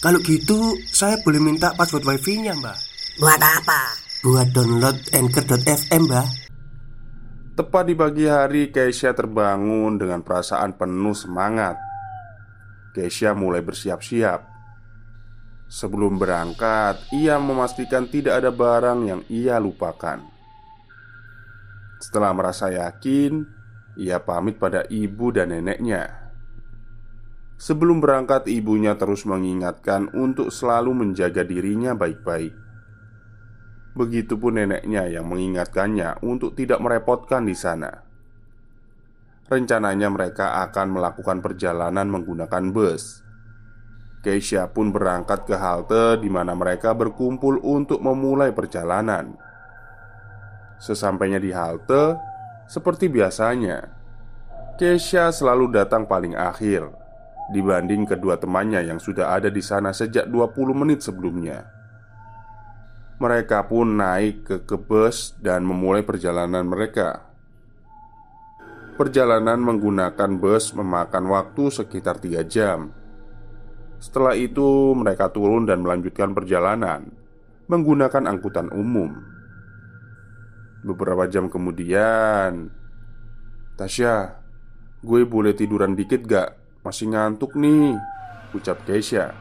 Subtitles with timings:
[0.00, 2.78] Kalau gitu, saya boleh minta password wifi-nya, Mbak.
[3.20, 3.80] Buat apa?
[4.24, 6.28] Buat download Anchor.fm, Mbak.
[7.60, 11.76] Tepat di pagi hari, Keisha terbangun dengan perasaan penuh semangat.
[12.96, 14.40] Keisha mulai bersiap-siap.
[15.68, 20.24] Sebelum berangkat, ia memastikan tidak ada barang yang ia lupakan.
[22.00, 23.44] Setelah merasa yakin,
[24.00, 26.19] ia pamit pada ibu dan neneknya.
[27.60, 32.56] Sebelum berangkat, ibunya terus mengingatkan untuk selalu menjaga dirinya baik-baik.
[33.92, 38.00] Begitupun neneknya yang mengingatkannya untuk tidak merepotkan di sana.
[39.44, 43.20] Rencananya, mereka akan melakukan perjalanan menggunakan bus.
[44.24, 49.36] Keisha pun berangkat ke halte di mana mereka berkumpul untuk memulai perjalanan.
[50.80, 52.16] Sesampainya di halte,
[52.64, 53.84] seperti biasanya,
[54.80, 57.09] Keisha selalu datang paling akhir
[57.50, 61.66] dibanding kedua temannya yang sudah ada di sana sejak 20 menit sebelumnya.
[63.20, 67.28] Mereka pun naik ke, ke bus dan memulai perjalanan mereka.
[68.96, 73.00] Perjalanan menggunakan bus memakan waktu sekitar 3 jam
[74.00, 77.12] setelah itu, mereka turun dan melanjutkan perjalanan
[77.68, 79.12] menggunakan angkutan umum.
[80.80, 82.72] Beberapa jam kemudian,
[83.76, 84.40] Tasya,
[85.04, 86.56] gue boleh tiduran dikit gak?
[86.80, 87.96] Masih ngantuk nih,
[88.56, 89.36] ucap Keisha.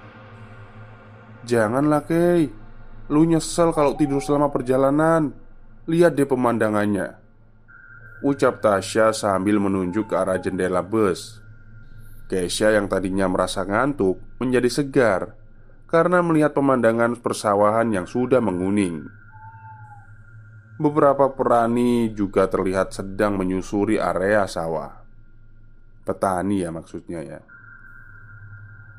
[1.48, 2.52] Janganlah, Kei.
[3.10, 5.34] Lu nyesel kalau tidur selama perjalanan.
[5.90, 7.18] Lihat deh pemandangannya.
[8.22, 11.40] Ucap Tasya sambil menunjuk ke arah jendela bus.
[12.30, 15.34] Keisha yang tadinya merasa ngantuk menjadi segar
[15.90, 19.10] karena melihat pemandangan persawahan yang sudah menguning.
[20.78, 24.99] Beberapa perani juga terlihat sedang menyusuri area sawah.
[26.10, 27.38] Petani ya maksudnya ya.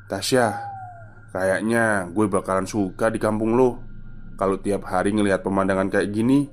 [0.07, 0.63] Tasya,
[1.35, 3.83] kayaknya gue bakalan suka di kampung lo
[4.39, 6.47] kalau tiap hari ngelihat pemandangan kayak gini,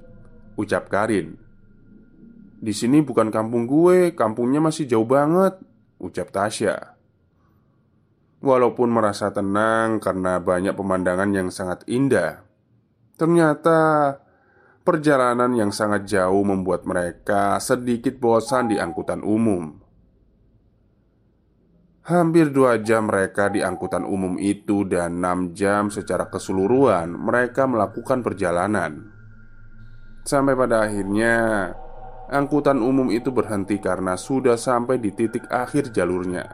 [0.58, 1.38] ucap Karin.
[2.58, 5.62] Di sini bukan kampung gue, kampungnya masih jauh banget.
[5.98, 6.94] Ucap Tasya
[8.38, 12.46] Walaupun merasa tenang karena banyak pemandangan yang sangat indah
[13.18, 14.14] Ternyata
[14.86, 19.87] Perjalanan yang sangat jauh membuat mereka sedikit bosan di angkutan umum
[22.08, 28.24] Hampir dua jam mereka di angkutan umum itu dan enam jam secara keseluruhan mereka melakukan
[28.24, 29.18] perjalanan
[30.28, 31.72] Sampai pada akhirnya
[32.28, 36.44] angkutan umum itu berhenti karena sudah sampai di titik akhir jalurnya.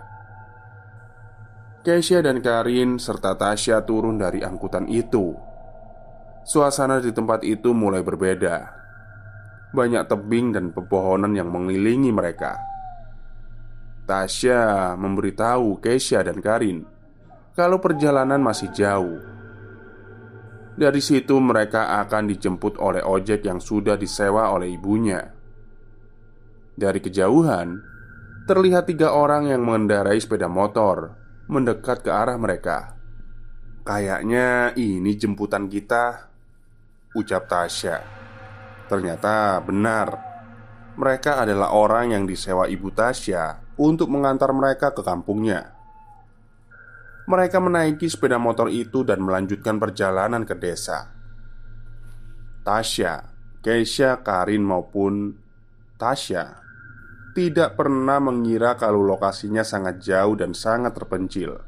[1.83, 5.35] Keisha dan Karin serta Tasya turun dari angkutan itu.
[6.47, 8.71] Suasana di tempat itu mulai berbeda.
[9.75, 12.74] Banyak tebing dan pepohonan yang mengelilingi mereka.
[14.05, 16.85] Tasya memberitahu Keisha dan Karin
[17.57, 19.17] kalau perjalanan masih jauh.
[20.77, 25.25] Dari situ mereka akan dijemput oleh ojek yang sudah disewa oleh ibunya.
[26.75, 27.81] Dari kejauhan,
[28.45, 31.17] terlihat tiga orang yang mengendarai sepeda motor
[31.49, 32.99] mendekat ke arah mereka.
[33.89, 36.29] Kayaknya ini jemputan kita,
[37.17, 38.03] ucap Tasya.
[38.91, 40.09] Ternyata benar,
[41.01, 45.75] mereka adalah orang yang disewa ibu Tasya untuk mengantar mereka ke kampungnya.
[47.25, 51.09] Mereka menaiki sepeda motor itu dan melanjutkan perjalanan ke desa.
[52.65, 53.33] Tasya,
[53.65, 55.33] Keisha, Karin maupun
[55.97, 56.65] Tasya
[57.35, 61.65] tidak pernah mengira kalau lokasinya sangat jauh dan sangat terpencil.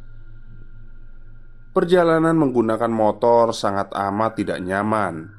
[1.74, 5.32] Perjalanan menggunakan motor sangat amat tidak nyaman.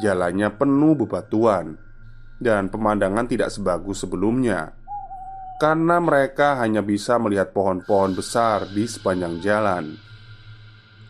[0.00, 1.76] Jalannya penuh bebatuan
[2.40, 4.81] dan pemandangan tidak sebagus sebelumnya
[5.62, 9.94] karena mereka hanya bisa melihat pohon-pohon besar di sepanjang jalan.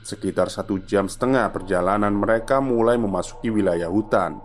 [0.05, 4.45] Sekitar satu jam setengah perjalanan, mereka mulai memasuki wilayah hutan.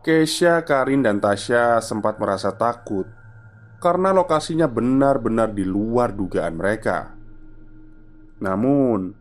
[0.00, 3.04] Keisha, Karin, dan Tasya sempat merasa takut
[3.76, 7.12] karena lokasinya benar-benar di luar dugaan mereka.
[8.40, 9.12] Namun,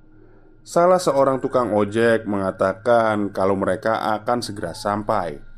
[0.64, 5.51] salah seorang tukang ojek mengatakan kalau mereka akan segera sampai.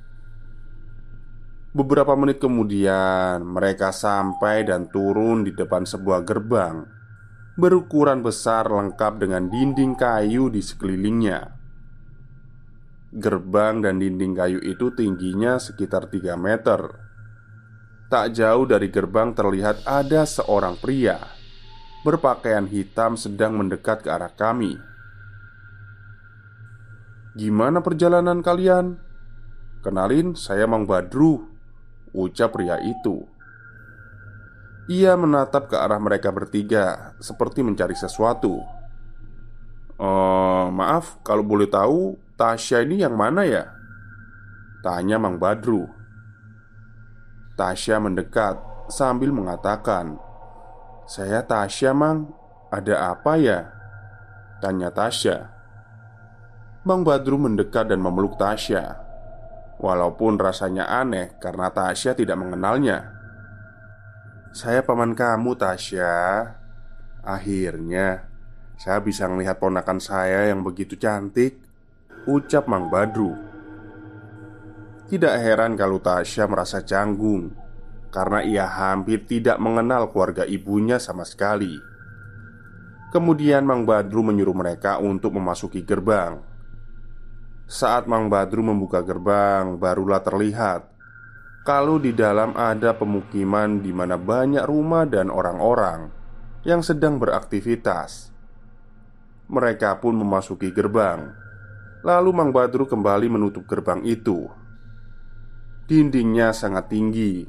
[1.73, 6.85] Beberapa menit kemudian, mereka sampai dan turun di depan sebuah gerbang
[7.53, 11.53] berukuran besar lengkap dengan dinding kayu di sekelilingnya.
[13.13, 16.97] Gerbang dan dinding kayu itu tingginya sekitar 3 meter.
[18.09, 21.17] Tak jauh dari gerbang terlihat ada seorang pria
[22.01, 24.77] berpakaian hitam sedang mendekat ke arah kami.
[27.37, 28.97] "Gimana perjalanan kalian?"
[29.85, 31.52] "Kenalin, saya Mang Badru,"
[32.13, 33.25] ucap pria itu.
[34.87, 38.61] Ia menatap ke arah mereka bertiga seperti mencari sesuatu.
[39.97, 43.71] "Oh, maaf, kalau boleh tahu, Tasya ini yang mana ya?"
[44.83, 45.87] Tanya Mang Badru.
[47.55, 48.59] Tasya mendekat
[48.91, 50.19] sambil mengatakan,
[51.07, 52.35] "Saya Tasya, Mang.
[52.67, 53.71] Ada apa ya?"
[54.59, 55.47] Tanya Tasya.
[56.83, 59.02] Mang Badru mendekat dan memeluk Tasya.
[59.81, 63.09] Walaupun rasanya aneh karena Tasya tidak mengenalnya.
[64.53, 66.13] Saya paman kamu Tasya.
[67.23, 68.29] Akhirnya
[68.73, 71.55] Saya bisa melihat ponakan saya yang begitu cantik
[72.27, 73.31] Ucap Mang Badru.
[75.07, 77.53] Tidak heran kalau Tasya merasa canggung
[78.11, 81.79] Karena ia hampir tidak mengenal keluarga ibunya sama sekali.
[83.09, 86.52] Kemudian Mang Badru menyuruh mereka untuk memasuki gerbang
[87.63, 90.93] Saat Mang Badru membuka gerbang Barulah terlihat
[91.63, 96.11] kalau di dalam ada pemukiman di mana banyak rumah dan orang-orang
[96.67, 98.35] yang sedang beraktivitas.
[99.47, 101.31] Mereka pun memasuki gerbang.
[102.03, 104.51] Lalu Mang Badru kembali menutup gerbang itu.
[105.87, 107.47] Dindingnya sangat tinggi,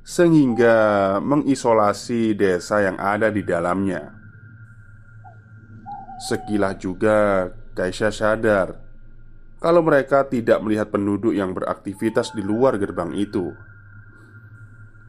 [0.00, 4.16] sehingga mengisolasi desa yang ada di dalamnya.
[6.24, 8.91] Sekilas juga Kaisya sadar
[9.62, 13.54] kalau mereka tidak melihat penduduk yang beraktivitas di luar gerbang itu.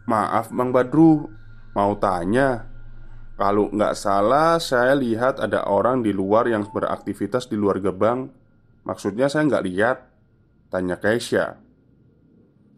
[0.05, 1.25] Maaf, Mang Badru,
[1.73, 2.69] mau tanya.
[3.33, 8.29] Kalau nggak salah, saya lihat ada orang di luar yang beraktivitas di luar gerbang.
[8.85, 9.97] Maksudnya saya nggak lihat.
[10.69, 11.57] Tanya Keisha.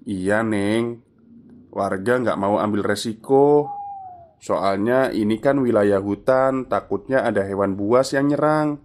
[0.08, 1.04] Iya, Neng.
[1.76, 3.68] Warga nggak mau ambil resiko.
[4.40, 8.80] Soalnya ini kan wilayah hutan, takutnya ada hewan buas yang nyerang.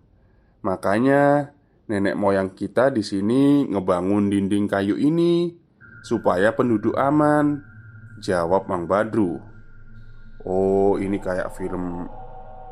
[0.64, 1.54] Makanya
[1.90, 5.50] Nenek moyang kita di sini ngebangun dinding kayu ini
[6.06, 7.66] supaya penduduk aman.
[8.22, 9.42] Jawab Mang Badru.
[10.46, 12.06] Oh, ini kayak film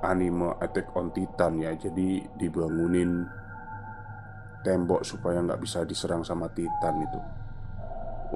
[0.06, 1.74] anime Attack on Titan ya.
[1.74, 3.26] Jadi dibangunin
[4.62, 7.20] tembok supaya nggak bisa diserang sama Titan itu.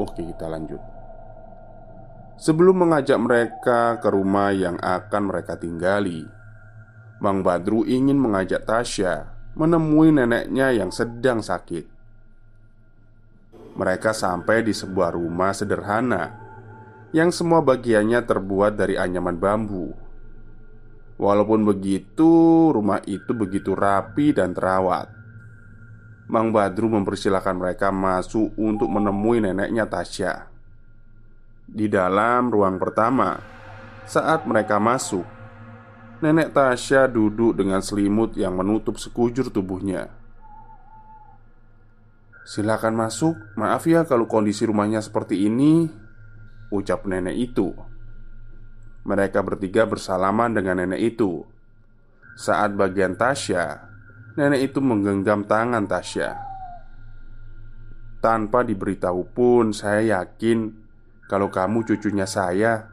[0.03, 0.83] Oke, kita lanjut.
[2.43, 6.27] Sebelum mengajak mereka ke rumah yang akan mereka tinggali,
[7.23, 11.85] Mang Badru ingin mengajak Tasya menemui neneknya yang sedang sakit.
[13.73, 16.43] Mereka sampai di sebuah rumah sederhana
[17.13, 19.93] yang semua bagiannya terbuat dari anyaman bambu.
[21.21, 25.13] Walaupun begitu, rumah itu begitu rapi dan terawat.
[26.33, 30.49] Mang Badru mempersilahkan mereka masuk untuk menemui neneknya Tasya.
[31.69, 33.37] Di dalam ruang pertama,
[34.09, 35.25] saat mereka masuk,
[36.23, 40.07] Nenek Tasya duduk dengan selimut yang menutup sekujur tubuhnya.
[42.47, 43.35] "Silakan masuk.
[43.59, 45.91] Maaf ya kalau kondisi rumahnya seperti ini,"
[46.71, 47.75] ucap nenek itu.
[49.03, 51.43] Mereka bertiga bersalaman dengan nenek itu.
[52.39, 53.83] Saat bagian Tasya,
[54.39, 56.39] nenek itu menggenggam tangan Tasya.
[58.23, 60.71] Tanpa diberitahu pun, saya yakin
[61.27, 62.87] kalau kamu cucunya saya,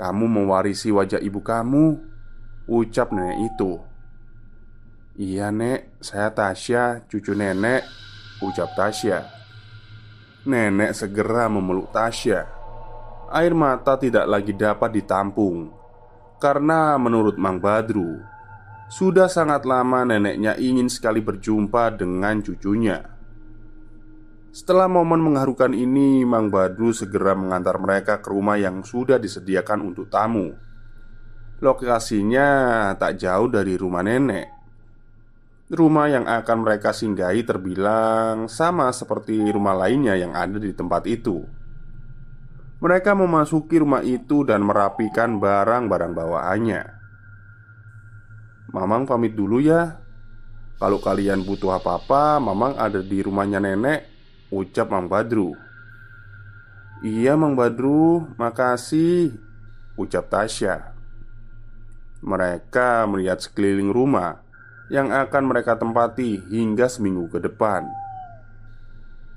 [0.00, 2.11] kamu mewarisi wajah ibu kamu.
[2.70, 3.74] Ucap nenek itu.
[5.18, 7.82] Iya nek, saya Tasya, cucu nenek
[8.38, 9.18] Ucap Tasya.
[10.46, 12.46] Nenek segera memeluk Tasya.
[13.34, 15.72] Air mata tidak lagi dapat ditampung
[16.36, 18.20] Karena menurut Mang Badru
[18.92, 23.00] Sudah sangat lama neneknya ingin sekali berjumpa dengan cucunya.
[24.52, 30.12] Setelah momen mengharukan ini Mang Badru segera mengantar mereka ke rumah yang sudah disediakan untuk
[30.12, 30.52] tamu
[31.62, 34.50] Lokasinya tak jauh dari rumah nenek.
[35.70, 41.46] Rumah yang akan mereka singgahi terbilang sama seperti rumah lainnya yang ada di tempat itu.
[42.82, 46.82] Mereka memasuki rumah itu dan merapikan barang-barang bawaannya.
[48.74, 50.02] Mamang pamit dulu ya.
[50.82, 54.10] Kalau kalian butuh apa-apa, Mamang ada di rumahnya nenek,
[54.50, 55.54] ucap Mang Badru.
[57.06, 59.30] Iya, Mang Badru, makasih,
[59.94, 60.91] ucap Tasya.
[62.22, 64.42] Mereka melihat sekeliling rumah
[64.92, 67.88] yang akan mereka tempati hingga seminggu ke depan.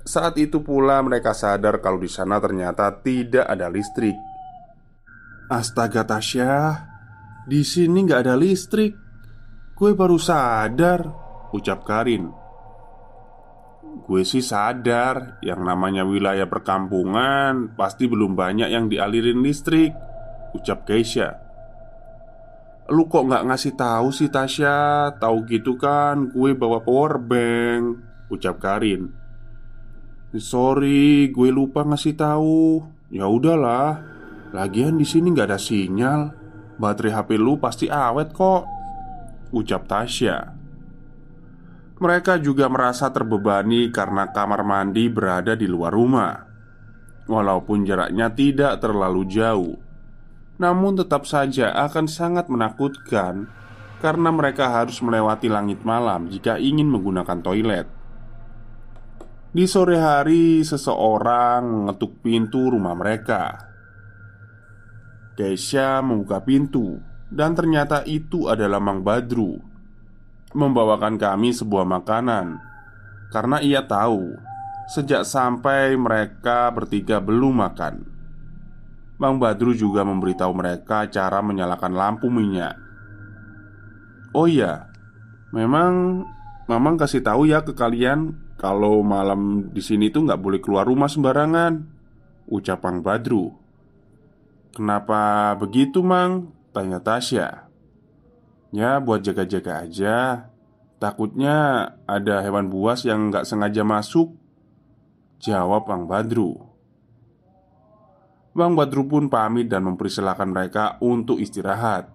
[0.06, 4.14] Saat itu pula mereka sadar kalau di sana ternyata tidak ada listrik.
[5.50, 6.54] Astaga Tasya,
[7.46, 8.98] Di sini nggak ada listrik.
[9.78, 11.06] Gue baru sadar,
[11.54, 12.26] ucap Karin.
[14.02, 19.94] Gue sih sadar, yang namanya wilayah perkampungan pasti belum banyak yang dialirin listrik,
[20.58, 21.45] ucap Keisha.
[22.86, 25.10] Lu kok nggak ngasih tahu sih Tasya?
[25.18, 27.98] Tahu gitu kan, gue bawa power bank,
[28.30, 29.10] ucap Karin.
[30.36, 32.84] Sorry, gue lupa ngasih tahu.
[33.10, 34.02] Ya udahlah,
[34.54, 36.46] lagian di sini nggak ada sinyal.
[36.76, 38.68] Baterai HP lu pasti awet kok
[39.48, 40.36] Ucap Tasya
[41.96, 46.36] Mereka juga merasa terbebani karena kamar mandi berada di luar rumah
[47.26, 49.85] Walaupun jaraknya tidak terlalu jauh
[50.56, 53.48] Namun tetap saja akan sangat menakutkan
[53.96, 57.88] Karena mereka harus melewati langit malam jika ingin menggunakan toilet.
[59.56, 63.56] Di sore hari seseorang mengetuk pintu rumah mereka.
[65.32, 67.00] Keisha membuka pintu
[67.32, 69.56] dan ternyata itu adalah Mang Badru
[70.52, 72.60] Membawakan kami sebuah makanan.
[73.32, 74.36] Karena ia tahu
[74.92, 78.15] Sejak sampai mereka bertiga belum makan
[79.16, 82.76] Mang Badru juga memberitahu mereka cara menyalakan lampu minyak
[84.36, 84.92] Oh iya
[85.50, 86.24] Memang
[86.66, 91.08] Mamang kasih tahu ya ke kalian Kalau malam di sini tuh nggak boleh keluar rumah
[91.08, 91.80] sembarangan
[92.50, 93.66] Ucap Mang Badru
[94.76, 96.52] Kenapa begitu, Mang?
[96.76, 97.64] Tanya Tasya.
[98.76, 100.16] Ya, buat jaga-jaga aja.
[101.00, 101.56] Takutnya
[102.04, 104.36] ada hewan buas yang nggak sengaja masuk.
[105.40, 106.75] Jawab Bang Badru.
[108.56, 112.08] Bang Badru pun pamit dan mempersilahkan mereka untuk istirahat.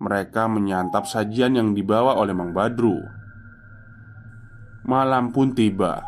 [0.00, 2.96] Mereka menyantap sajian yang dibawa oleh Bang Badru.
[4.88, 6.00] Malam pun tiba.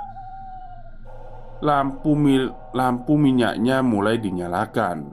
[1.60, 5.12] Lampu mil lampu minyaknya mulai dinyalakan.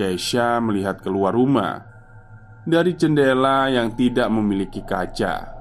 [0.00, 1.84] Keisha melihat keluar rumah
[2.64, 5.52] dari jendela yang tidak memiliki kaca.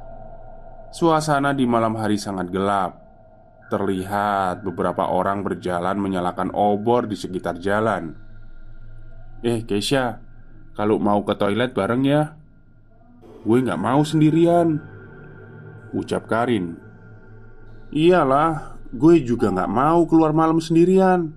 [0.95, 3.00] Suasana di malam hari sangat gelap.
[3.71, 8.19] Terlihat beberapa orang berjalan menyalakan obor di sekitar jalan.
[9.47, 10.19] "Eh, Keisha,
[10.75, 12.35] kalau mau ke toilet bareng ya."
[13.47, 14.75] "Gue nggak mau sendirian,"
[15.95, 16.75] ucap Karin.
[17.95, 21.31] "Iyalah, gue juga nggak mau keluar malam sendirian,"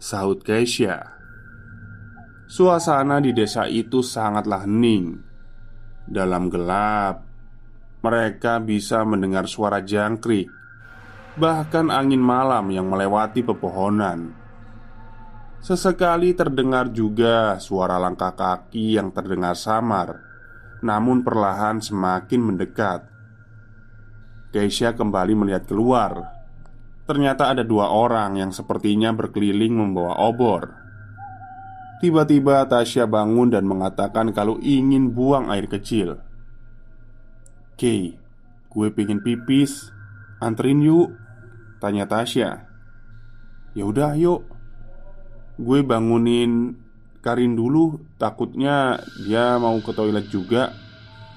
[0.00, 1.12] sahut Keisha.
[2.48, 5.20] Suasana di desa itu sangatlah hening.
[6.08, 7.26] Dalam gelap,
[8.00, 10.46] mereka bisa mendengar suara jangkrik,
[11.36, 14.32] bahkan angin malam yang melewati pepohonan.
[15.60, 20.20] Sesekali terdengar juga suara langkah kaki yang terdengar samar,
[20.80, 23.04] namun perlahan semakin mendekat.
[24.52, 26.32] Keisha kembali melihat keluar.
[27.04, 30.74] Ternyata ada dua orang yang sepertinya berkeliling membawa obor.
[31.96, 36.20] Tiba-tiba Tasya bangun dan mengatakan kalau ingin buang air kecil
[37.80, 38.20] Kay,
[38.68, 39.96] gue pengen pipis
[40.36, 41.16] Anterin yuk
[41.78, 42.50] Tanya Tasya.
[43.76, 44.56] Ya udah yuk
[45.56, 46.76] Gue bangunin
[47.24, 48.04] Karin dulu.
[48.20, 50.76] Takutnya dia mau ke toilet juga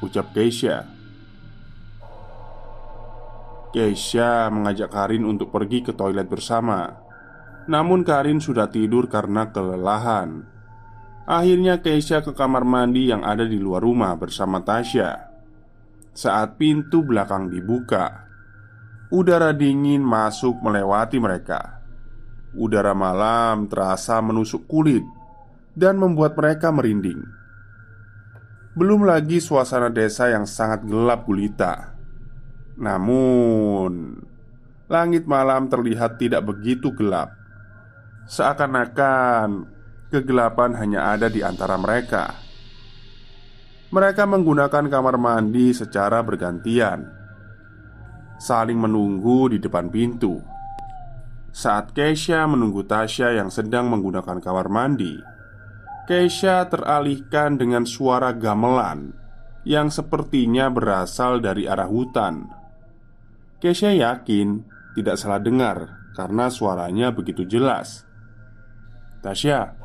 [0.03, 0.83] Ucap Keisha.
[3.71, 6.87] Keisha mengajak Karin untuk pergi ke toilet bersama.
[7.71, 10.43] Namun Karin sudah tidur karena kelelahan.
[11.29, 15.31] Akhirnya Keisha ke kamar mandi yang ada di luar rumah bersama Tasya.
[16.11, 18.28] Saat pintu belakang dibuka
[19.09, 21.81] Udara dingin masuk melewati mereka.
[22.53, 25.05] Udara malam terasa menusuk kulit
[25.77, 27.21] Dan membuat mereka merinding.
[28.73, 31.93] Belum lagi suasana desa yang sangat gelap gulita.
[32.77, 34.17] Namun
[34.89, 37.37] Langit malam terlihat tidak begitu gelap.
[38.25, 39.69] Seakan-akan
[40.09, 42.33] kegelapan hanya ada di antara mereka.
[43.93, 47.05] Mereka menggunakan kamar mandi secara bergantian,
[48.39, 50.39] saling menunggu di depan pintu.
[51.51, 55.19] Saat Keisha menunggu Tasya yang sedang menggunakan kamar mandi,
[56.07, 59.13] Keisha teralihkan dengan suara gamelan
[59.67, 62.47] yang sepertinya berasal dari arah hutan.
[63.59, 64.63] Keisha yakin
[64.95, 65.77] tidak salah dengar
[66.15, 68.07] karena suaranya begitu jelas.
[69.19, 69.75] Tasya,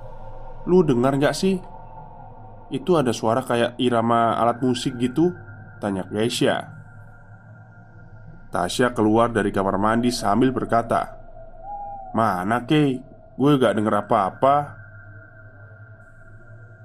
[0.71, 1.59] lu dengar gak sih?
[2.71, 5.35] Itu ada suara kayak irama alat musik gitu
[5.83, 6.74] Tanya Keisha
[8.55, 11.19] Tasya keluar dari kamar mandi sambil berkata
[12.15, 13.03] Mana Kay?
[13.35, 14.57] Gue gak denger apa-apa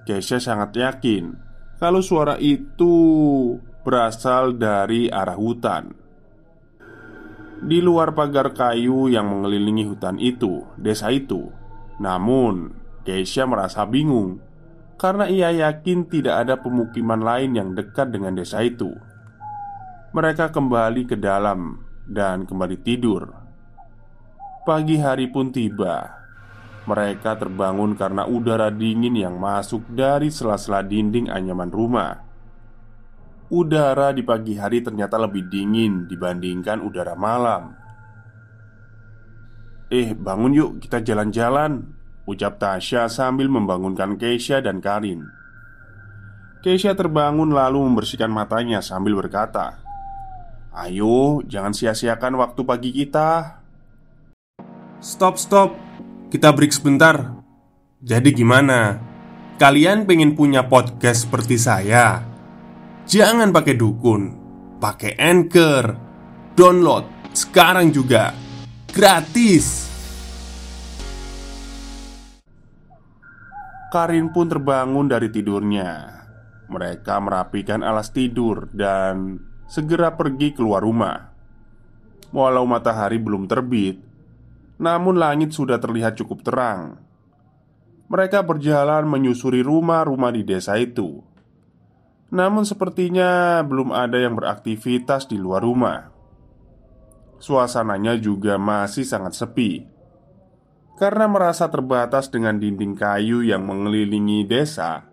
[0.09, 1.37] Keisha sangat yakin
[1.77, 2.89] Kalau suara itu
[3.85, 5.93] berasal dari arah hutan
[7.61, 11.53] Di luar pagar kayu yang mengelilingi hutan itu Desa itu
[11.99, 12.71] namun,
[13.03, 14.39] Keisha merasa bingung
[14.99, 18.91] karena ia yakin tidak ada pemukiman lain yang dekat dengan desa itu.
[20.09, 23.29] Mereka kembali ke dalam dan kembali tidur.
[24.65, 26.09] Pagi hari pun tiba.
[26.89, 32.25] Mereka terbangun karena udara dingin yang masuk dari sela-sela dinding anyaman rumah.
[33.53, 37.77] Udara di pagi hari ternyata lebih dingin dibandingkan udara malam.
[39.93, 41.85] "Eh, bangun yuk, kita jalan-jalan,"
[42.25, 45.21] ucap Tasya sambil membangunkan Keisha dan Karin.
[46.65, 49.85] Keisha terbangun lalu membersihkan matanya sambil berkata,
[50.73, 53.61] "Ayo, jangan sia-siakan waktu pagi kita."
[54.99, 55.73] Stop, stop.
[56.29, 57.39] Kita break sebentar.
[58.03, 58.99] Jadi gimana?
[59.59, 62.23] Kalian pengen punya podcast seperti saya?
[63.09, 64.21] Jangan pakai dukun,
[64.79, 65.85] pakai Anchor.
[66.55, 68.35] Download sekarang juga.
[68.91, 69.87] Gratis.
[73.89, 76.21] Karin pun terbangun dari tidurnya.
[76.69, 81.29] Mereka merapikan alas tidur dan segera pergi keluar rumah.
[82.33, 84.01] Walau matahari belum terbit,
[84.81, 86.97] namun langit sudah terlihat cukup terang.
[88.09, 91.21] Mereka berjalan menyusuri rumah-rumah di desa itu.
[92.33, 96.09] Namun, sepertinya belum ada yang beraktivitas di luar rumah.
[97.37, 99.99] Suasananya juga masih sangat sepi
[100.99, 105.07] karena merasa terbatas dengan dinding kayu yang mengelilingi desa,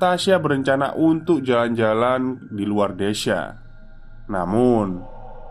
[0.00, 3.61] Tasya berencana untuk jalan-jalan di luar desa.
[4.30, 5.02] Namun,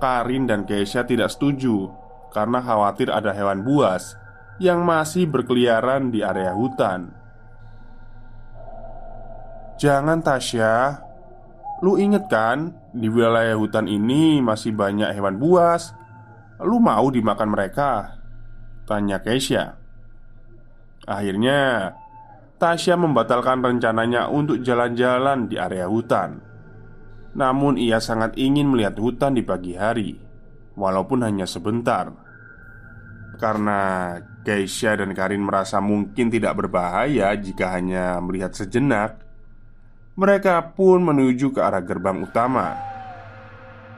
[0.01, 1.91] Karin dan Keisha tidak setuju
[2.31, 4.15] karena khawatir ada hewan buas
[4.57, 7.13] yang masih berkeliaran di area hutan.
[9.81, 11.01] Jangan Tasya,
[11.81, 15.93] lu inget kan di wilayah hutan ini masih banyak hewan buas.
[16.61, 18.21] Lu mau dimakan mereka?
[18.85, 19.81] Tanya Keisha
[21.09, 21.89] Akhirnya
[22.61, 26.50] Tasya membatalkan rencananya untuk jalan-jalan di area hutan
[27.31, 30.19] Namun ia sangat ingin melihat hutan di pagi hari
[30.75, 32.12] Walaupun hanya sebentar
[33.39, 39.23] Karena Keisha dan Karin merasa mungkin tidak berbahaya jika hanya melihat sejenak
[40.19, 42.91] Mereka pun menuju ke arah gerbang utama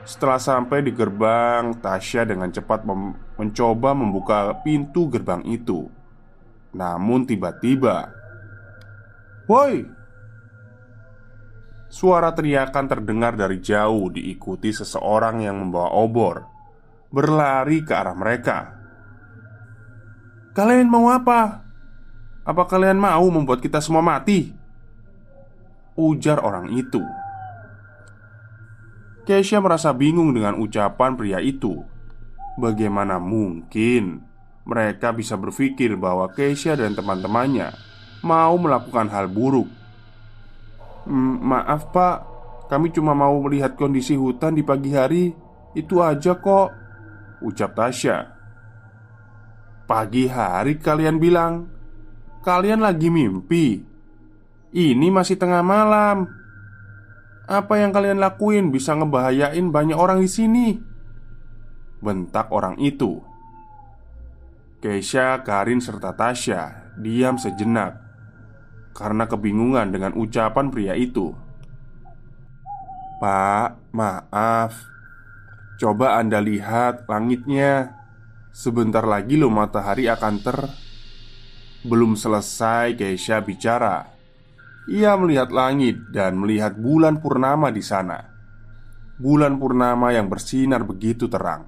[0.04, 5.88] setelah sampai di gerbang, Tasya dengan cepat mem mencoba membuka pintu gerbang itu.
[6.76, 8.12] Namun tiba-tiba,
[9.48, 9.88] "Woi!"
[11.94, 16.42] Suara teriakan terdengar dari jauh, diikuti seseorang yang membawa obor,
[17.06, 18.74] berlari ke arah mereka.
[20.58, 21.62] "Kalian mau apa?
[22.42, 24.50] Apa kalian mau membuat kita semua mati?"
[25.94, 26.98] ujar orang itu.
[29.22, 31.78] Keisha merasa bingung dengan ucapan pria itu.
[32.58, 34.18] Bagaimana mungkin
[34.66, 37.70] mereka bisa berpikir bahwa Keisha dan teman-temannya
[38.26, 39.83] mau melakukan hal buruk?
[41.10, 42.16] "Maaf, Pak,
[42.68, 45.32] kami cuma mau melihat kondisi hutan di pagi hari.
[45.76, 46.68] Itu aja kok,"
[47.44, 48.16] ucap Tasya.
[49.84, 51.68] "Pagi hari kalian bilang
[52.40, 53.80] kalian lagi mimpi.
[54.74, 56.28] Ini masih tengah malam."
[57.44, 60.68] Apa yang kalian lakuin bisa ngebahayain banyak orang di sini?
[62.00, 63.20] Bentak orang itu.
[64.80, 68.03] Keisha, Karin, serta Tasya diam sejenak
[68.94, 71.34] karena kebingungan dengan ucapan pria itu.
[73.20, 74.72] "Pak, maaf.
[75.76, 77.98] Coba Anda lihat langitnya.
[78.54, 80.58] Sebentar lagi lo matahari akan ter."
[81.84, 84.14] Belum selesai Keisha bicara
[84.84, 88.20] ia melihat langit dan melihat bulan purnama di sana.
[89.16, 91.64] Bulan purnama yang bersinar begitu terang.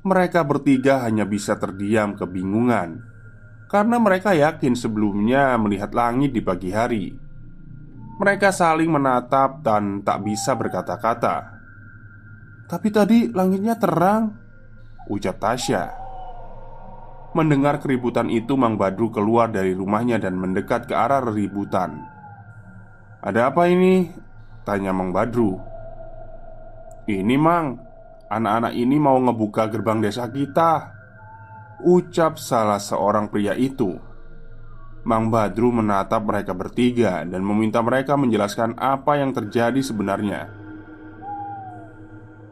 [0.00, 3.04] Mereka bertiga hanya bisa terdiam kebingungan
[3.70, 7.14] karena mereka yakin sebelumnya melihat langit di pagi hari.
[8.18, 11.36] Mereka saling menatap dan tak bisa berkata-kata.
[12.66, 14.34] "Tapi tadi langitnya terang,"
[15.06, 15.86] ucap Tasya.
[17.30, 21.94] Mendengar keributan itu, Mang Badru keluar dari rumahnya dan mendekat ke arah ributan.
[23.22, 24.10] "Ada apa ini?"
[24.66, 25.54] tanya Mang Badru.
[27.06, 27.78] "Ini, Mang,
[28.26, 30.99] anak-anak ini mau ngebuka gerbang desa kita,"
[31.84, 33.96] ucap salah seorang pria itu.
[35.00, 40.52] Mang Badru menatap mereka bertiga dan meminta mereka menjelaskan apa yang terjadi sebenarnya.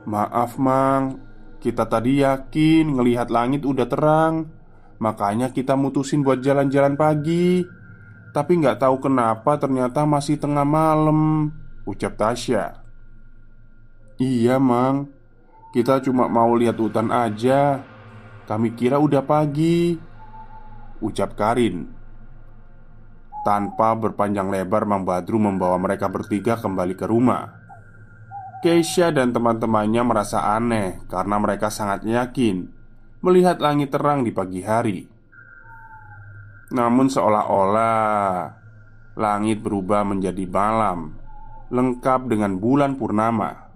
[0.08, 1.20] "Maaf, Mang,
[1.60, 4.58] kita tadi yakin ngelihat langit udah terang."
[4.98, 7.62] Makanya kita mutusin buat jalan-jalan pagi
[8.34, 11.54] Tapi nggak tahu kenapa ternyata masih tengah malam
[11.86, 12.82] Ucap Tasya
[14.18, 15.06] Iya mang
[15.70, 17.78] Kita cuma mau lihat hutan aja
[18.48, 19.92] Kami kira udah pagi
[21.04, 21.84] Ucap Karin
[23.44, 27.60] Tanpa berpanjang lebar, Mang Badru membawa mereka bertiga kembali ke rumah.
[28.64, 32.72] Keisha dan teman-temannya merasa aneh karena mereka sangat yakin
[33.20, 35.04] melihat langit terang di pagi hari.
[36.72, 38.48] Namun, seolah-olah
[39.16, 41.20] langit berubah menjadi malam,
[41.68, 43.67] lengkap dengan bulan purnama.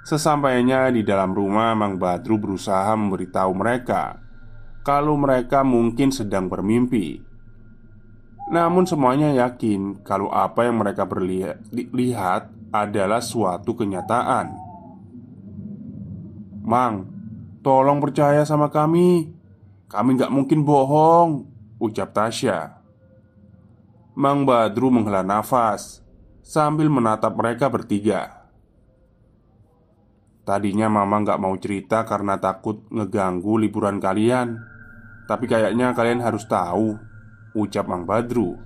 [0.00, 4.16] Sesampainya di dalam rumah, Mang Badru berusaha memberitahu mereka
[4.80, 7.20] kalau mereka mungkin sedang bermimpi.
[8.50, 11.04] Namun, semuanya yakin kalau apa yang mereka
[11.92, 14.56] lihat adalah suatu kenyataan.
[16.64, 17.06] "Mang,
[17.60, 19.36] tolong percaya sama kami.
[19.86, 21.44] Kami gak mungkin bohong,"
[21.76, 22.80] ucap Tasya.
[24.16, 26.02] Mang Badru menghela nafas
[26.42, 28.39] sambil menatap mereka bertiga.
[30.40, 34.56] Tadinya mama nggak mau cerita karena takut ngeganggu liburan kalian.
[35.28, 36.96] Tapi kayaknya kalian harus tahu
[37.54, 38.58] Ucap Mang Badru.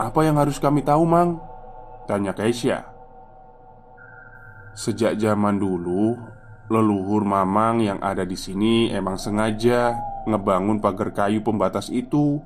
[0.00, 1.38] Apa yang harus kami tahu Mang?
[2.10, 2.88] Tanya Keisha.
[4.72, 6.16] Sejak zaman dulu
[6.72, 9.92] Leluhur Mamang yang ada di sini emang sengaja
[10.24, 12.40] ngebangun pagar kayu pembatas itu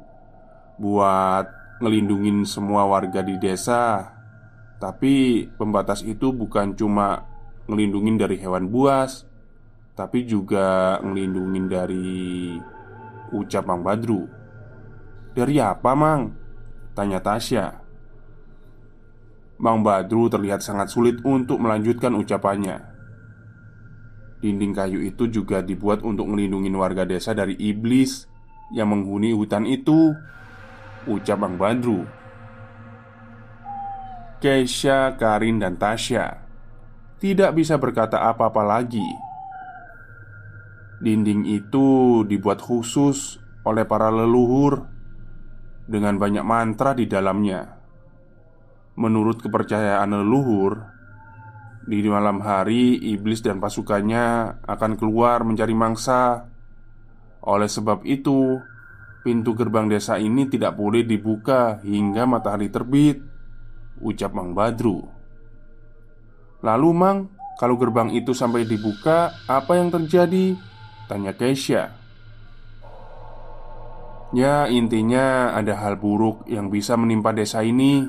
[0.77, 1.49] Buat
[1.81, 4.13] ngelindungin semua warga di desa.
[4.77, 7.36] Tapi pembatas itu bukan cuma
[7.67, 9.27] ngelindungin dari hewan buas
[9.97, 12.53] Tapi juga ngelindungin dari
[13.33, 14.29] Ucap Mang Badru.
[15.33, 16.37] Dari apa Mang?
[16.93, 17.81] Tanya Tasya.
[19.57, 22.77] Mang Badru terlihat sangat sulit untuk melanjutkan ucapannya.
[24.45, 28.29] Dinding kayu itu juga dibuat untuk melindungi warga desa dari iblis
[28.77, 30.13] Yang menghuni hutan itu
[31.09, 32.05] Ucap Mang Badru.
[34.45, 36.46] Keisha, Karin, dan Tasya
[37.17, 39.07] tidak bisa berkata apa-apa lagi.
[41.01, 44.85] Dinding itu dibuat khusus oleh para leluhur
[45.85, 47.77] dengan banyak mantra di dalamnya.
[48.97, 50.97] Menurut kepercayaan leluhur,
[51.87, 56.51] di malam hari iblis dan pasukannya akan keluar mencari mangsa.
[57.47, 58.59] Oleh sebab itu,
[59.23, 63.23] pintu gerbang desa ini tidak boleh dibuka hingga matahari terbit.
[64.03, 65.16] Ucap Mang Badru.
[66.67, 67.19] Lalu Mang,
[67.63, 70.59] kalau gerbang itu sampai dibuka, apa yang terjadi?
[71.07, 71.95] Tanya Keisha.
[74.35, 78.03] Ya intinya ada hal buruk yang bisa menimpa desa ini.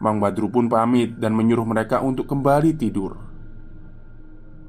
[0.00, 3.20] Mang Badru pun pamit dan menyuruh mereka untuk kembali tidur.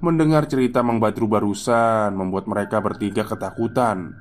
[0.03, 4.12] Mendengar cerita Mang Badru barusan membuat mereka bertiga ketakutan.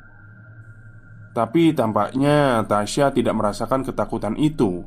[1.35, 4.87] Tapi tampaknya Tasya tidak merasakan ketakutan itu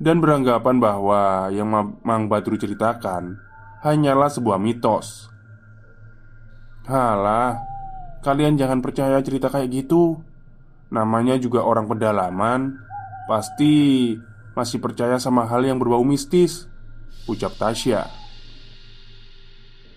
[0.00, 1.68] dan beranggapan bahwa yang
[2.00, 3.36] Mang Badru ceritakan
[3.84, 5.28] hanyalah sebuah mitos.
[6.88, 7.60] Halah,
[8.24, 10.24] kalian jangan percaya cerita kayak gitu.
[10.90, 12.80] Namanya juga orang pedalaman,
[13.28, 14.16] pasti
[14.56, 16.66] masih percaya sama hal yang berbau mistis,
[17.30, 18.08] ucap Tasya.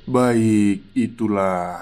[0.04, 1.80] Baik, itulah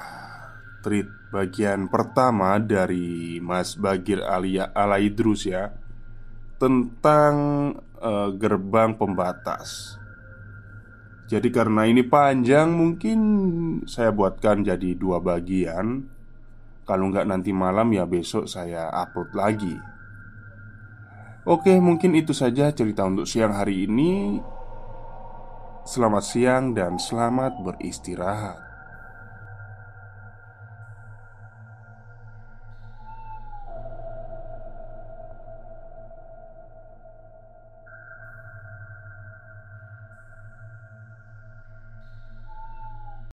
[0.85, 5.80] treat bagian pertama dari Mas Bagir Alia Alaidrus ya
[6.61, 7.33] Tentang
[7.97, 9.97] uh, gerbang pembatas.
[11.25, 13.19] Jadi karena ini panjang mungkin
[13.89, 16.05] saya buatkan jadi dua bagian.
[16.85, 19.73] Kalau nggak nanti malam ya besok saya upload lagi.
[21.49, 24.37] Oke mungkin itu saja cerita untuk siang hari ini.
[25.81, 28.70] Selamat siang dan selamat beristirahat